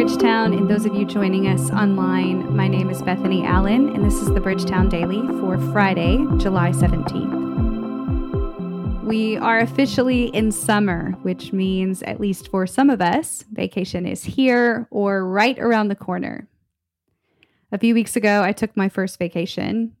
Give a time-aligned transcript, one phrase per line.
[0.00, 4.14] Bridgetown, and those of you joining us online, my name is Bethany Allen, and this
[4.14, 7.34] is the Bridgetown Daily for Friday, July 17th.
[9.04, 14.24] We are officially in summer, which means, at least for some of us, vacation is
[14.24, 16.48] here or right around the corner.
[17.70, 19.94] A few weeks ago, I took my first vacation,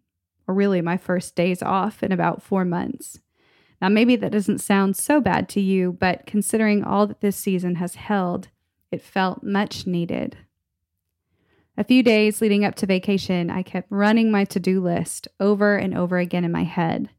[0.48, 3.18] or really my first days off in about four months.
[3.82, 7.74] Now, maybe that doesn't sound so bad to you, but considering all that this season
[7.74, 8.48] has held,
[8.90, 10.36] it felt much needed.
[11.76, 15.76] A few days leading up to vacation, I kept running my to do list over
[15.76, 17.10] and over again in my head.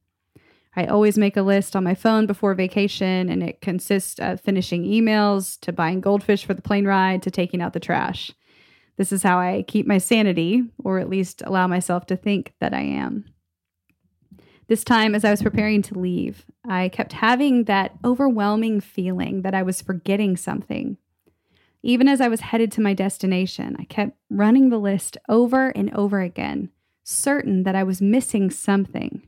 [0.75, 4.83] I always make a list on my phone before vacation, and it consists of finishing
[4.83, 8.31] emails, to buying goldfish for the plane ride, to taking out the trash.
[8.97, 12.73] This is how I keep my sanity, or at least allow myself to think that
[12.73, 13.25] I am.
[14.67, 19.55] This time, as I was preparing to leave, I kept having that overwhelming feeling that
[19.55, 20.97] I was forgetting something.
[21.83, 25.91] Even as I was headed to my destination, I kept running the list over and
[25.95, 26.69] over again,
[27.03, 29.23] certain that I was missing something.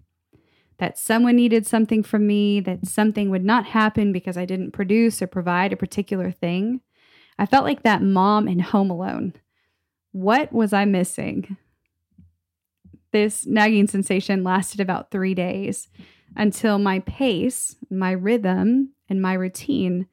[0.78, 5.22] That someone needed something from me, that something would not happen because I didn't produce
[5.22, 6.82] or provide a particular thing.
[7.40, 9.34] I felt like that mom in Home Alone.
[10.12, 11.58] What was I missing?
[13.12, 15.88] This nagging sensation lasted about three days
[16.36, 20.08] until my pace, my rhythm, and my routine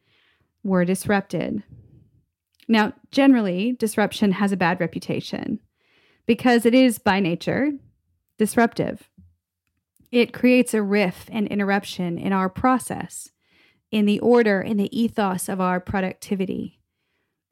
[0.63, 1.63] were disrupted.
[2.71, 5.59] Now, generally, disruption has a bad reputation
[6.25, 7.73] because it is by nature
[8.39, 9.11] disruptive.
[10.13, 13.33] It creates a riff and interruption in our process,
[13.91, 16.79] in the order and the ethos of our productivity.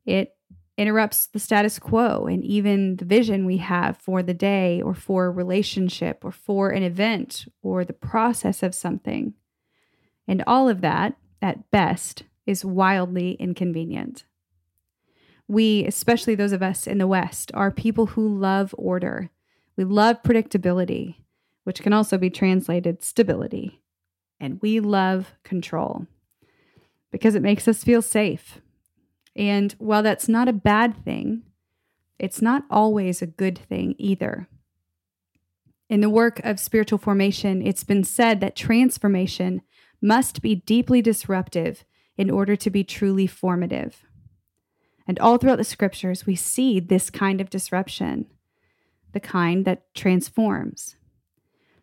[0.07, 0.37] It
[0.77, 5.27] interrupts the status quo and even the vision we have for the day or for
[5.27, 9.35] a relationship or for an event or the process of something.
[10.29, 14.23] And all of that, at best, is wildly inconvenient.
[15.49, 19.31] We, especially those of us in the West, are people who love order.
[19.77, 21.17] We love predictability,
[21.65, 23.83] which can also be translated stability.
[24.39, 26.07] And we love control
[27.11, 28.61] because it makes us feel safe
[29.39, 31.45] and while that's not a bad thing,
[32.19, 34.49] it's not always a good thing either.
[35.89, 39.63] In the work of spiritual formation, it's been said that transformation
[40.03, 41.85] must be deeply disruptive
[42.17, 44.05] in order to be truly formative.
[45.09, 48.27] And all throughout the scriptures, we see this kind of disruption,
[49.13, 50.97] the kind that transforms.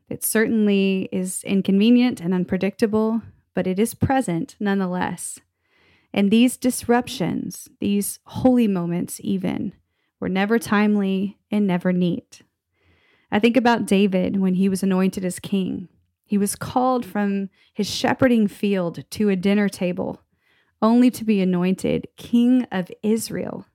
[0.07, 3.23] It certainly is inconvenient and unpredictable,
[3.55, 5.39] but it is present nonetheless.
[6.13, 9.73] And these disruptions, these holy moments, even,
[10.19, 12.43] were never timely and never neat.
[13.31, 15.89] I think about David when he was anointed as king.
[16.23, 20.21] He was called from his shepherding field to a dinner table,
[20.85, 23.65] only to be anointed king of Israel.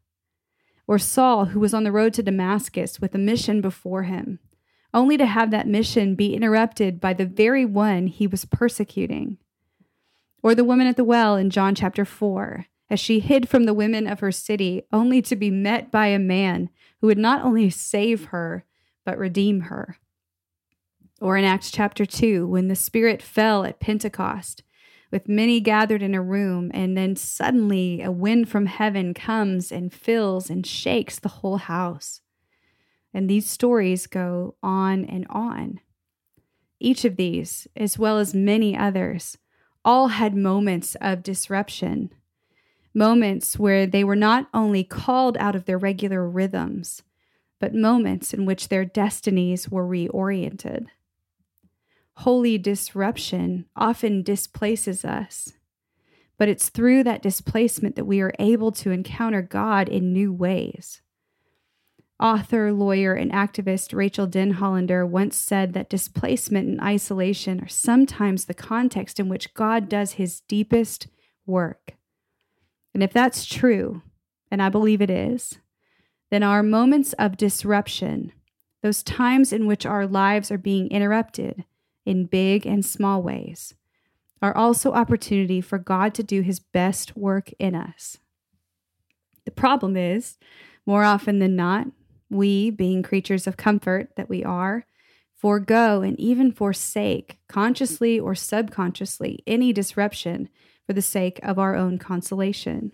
[0.86, 4.38] Or Saul, who was on the road to Damascus with a mission before him,
[4.94, 9.38] only to have that mission be interrupted by the very one he was persecuting.
[10.40, 13.74] Or the woman at the well in John chapter 4, as she hid from the
[13.74, 17.70] women of her city, only to be met by a man who would not only
[17.70, 18.64] save her,
[19.04, 19.96] but redeem her.
[21.20, 24.62] Or in Acts chapter 2, when the Spirit fell at Pentecost,
[25.10, 29.92] with many gathered in a room, and then suddenly a wind from heaven comes and
[29.92, 32.20] fills and shakes the whole house.
[33.12, 35.80] And these stories go on and on.
[36.78, 39.36] Each of these, as well as many others,
[39.84, 42.10] all had moments of disruption,
[42.94, 47.02] moments where they were not only called out of their regular rhythms,
[47.58, 50.86] but moments in which their destinies were reoriented.
[52.20, 55.54] Holy disruption often displaces us,
[56.36, 61.00] but it's through that displacement that we are able to encounter God in new ways.
[62.20, 68.52] Author, lawyer, and activist Rachael Denhollander once said that displacement and isolation are sometimes the
[68.52, 71.06] context in which God does his deepest
[71.46, 71.94] work.
[72.92, 74.02] And if that's true,
[74.50, 75.58] and I believe it is,
[76.30, 78.32] then our moments of disruption,
[78.82, 81.64] those times in which our lives are being interrupted
[82.10, 83.74] in big and small ways,
[84.42, 88.18] are also opportunity for God to do his best work in us.
[89.44, 90.36] The problem is,
[90.84, 91.86] more often than not,
[92.28, 94.86] we, being creatures of comfort that we are,
[95.36, 100.48] forego and even forsake, consciously or subconsciously, any disruption
[100.84, 102.90] for the sake of our own consolation.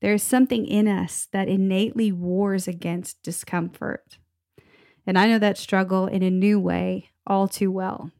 [0.00, 4.18] There is something in us that innately wars against discomfort.
[5.04, 8.10] And I know that struggle in a new way all too well.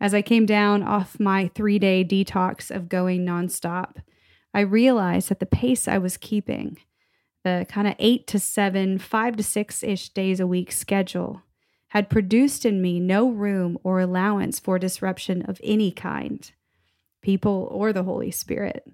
[0.00, 3.96] As I came down off my three day detox of going nonstop,
[4.52, 6.78] I realized that the pace I was keeping
[7.46, 11.42] the kind of eight to seven, five to six ish days a week schedule
[11.90, 16.50] had produced in me no room or allowance for disruption of any kind,
[17.22, 18.84] people or the Holy Spirit.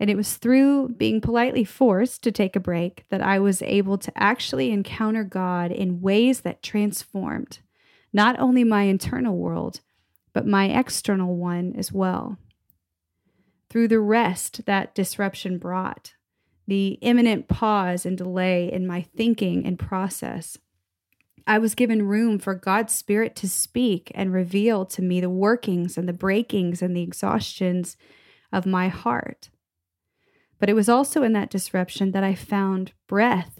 [0.00, 3.98] And it was through being politely forced to take a break that I was able
[3.98, 7.60] to actually encounter God in ways that transformed
[8.14, 9.80] not only my internal world,
[10.32, 12.38] but my external one as well.
[13.68, 16.14] Through the rest that disruption brought,
[16.66, 20.56] the imminent pause and delay in my thinking and process,
[21.46, 25.98] I was given room for God's Spirit to speak and reveal to me the workings
[25.98, 27.96] and the breakings and the exhaustions
[28.52, 29.50] of my heart.
[30.58, 33.58] But it was also in that disruption that I found breath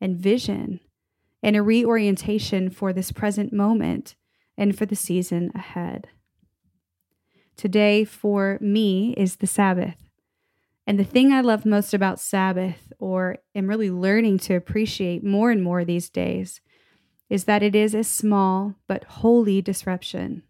[0.00, 0.80] and vision
[1.42, 4.14] and a reorientation for this present moment
[4.56, 6.08] and for the season ahead.
[7.56, 9.96] Today, for me, is the Sabbath.
[10.86, 15.50] And the thing I love most about Sabbath, or am really learning to appreciate more
[15.50, 16.60] and more these days,
[17.28, 20.42] is that it is a small but holy disruption.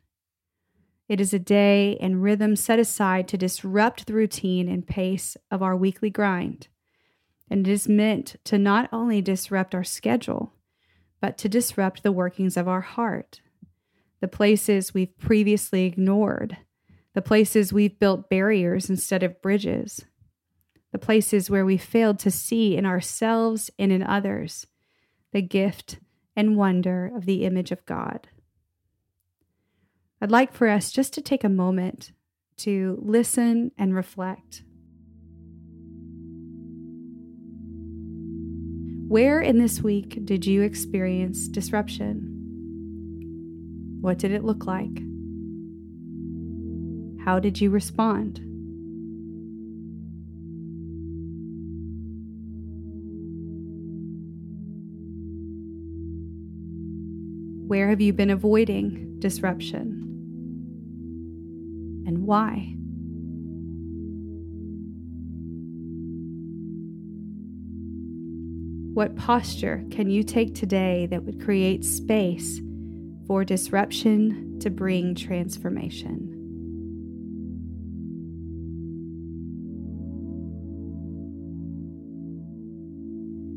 [1.09, 5.63] It is a day and rhythm set aside to disrupt the routine and pace of
[5.63, 6.69] our weekly grind.
[7.51, 10.55] And it is meant to not only disrupt our schedule,
[11.23, 13.41] but to disrupt the workings of our heart,
[14.21, 16.59] the places we've previously ignored,
[17.15, 20.05] the places we've built barriers instead of bridges,
[20.91, 24.67] the places where we failed to see in ourselves and in others
[25.33, 26.01] the gift
[26.35, 28.29] and wonder of the image of God.
[30.21, 32.11] I'd like for us just to take a moment
[32.59, 34.65] to listen and reflect.
[39.13, 42.17] Where in this week did you experience disruption?
[44.01, 45.03] What did it look like?
[47.23, 48.41] How did you respond?
[57.69, 60.09] Where have you been avoiding disruption?
[62.07, 62.77] And why?
[68.95, 72.61] What posture can you take today that would create space
[73.27, 76.39] for disruption to bring transformation?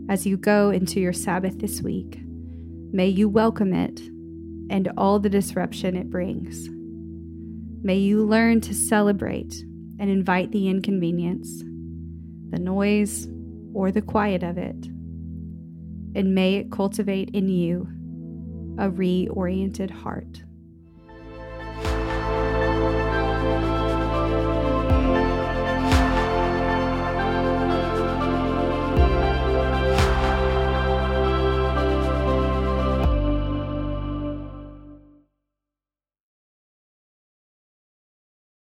[0.09, 2.25] As you go into your Sabbath this week,
[2.95, 3.99] May you welcome it
[4.69, 6.69] and all the disruption it brings.
[7.83, 9.53] May you learn to celebrate
[9.99, 11.61] and invite the inconvenience,
[12.51, 13.27] the noise,
[13.73, 14.87] or the quiet of it.
[16.15, 17.87] And may it cultivate in you
[18.77, 20.43] a reoriented heart.